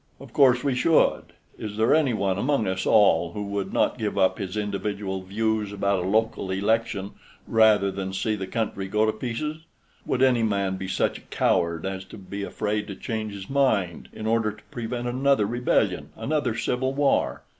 "Of 0.19 0.33
course 0.33 0.63
we 0.63 0.73
should. 0.73 1.25
Is 1.59 1.77
there 1.77 1.93
any 1.93 2.11
one 2.15 2.39
among 2.39 2.65
us 2.67 2.87
all 2.87 3.33
who 3.33 3.43
would 3.49 3.71
not 3.71 3.99
give 3.99 4.17
up 4.17 4.39
his 4.39 4.57
individual 4.57 5.21
views 5.21 5.71
about 5.71 6.03
a 6.03 6.07
local 6.07 6.49
election 6.49 7.11
rather 7.47 7.91
than 7.91 8.11
see 8.11 8.33
the 8.33 8.47
country 8.47 8.87
go 8.87 9.05
to 9.05 9.11
pieces? 9.13 9.57
Would 10.07 10.23
any 10.23 10.41
man 10.41 10.77
be 10.77 10.87
such 10.87 11.19
a 11.19 11.29
coward 11.29 11.85
as 11.85 12.03
to 12.05 12.17
be 12.17 12.41
afraid 12.41 12.87
to 12.87 12.95
change 12.95 13.33
his 13.33 13.47
mind 13.47 14.09
in 14.11 14.25
order 14.25 14.51
to 14.51 14.63
prevent 14.71 15.07
another 15.07 15.45
Rebellion, 15.45 16.09
another 16.15 16.57
Civil 16.57 16.95
War? 16.95 17.43